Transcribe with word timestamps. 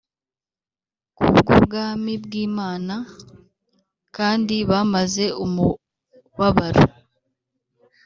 ku 1.17 1.25
bw’ubwami 1.35 2.13
bw’Imana 2.23 2.95
kandi 4.15 4.55
bamaze 4.69 5.25
umubabaro 5.45 6.83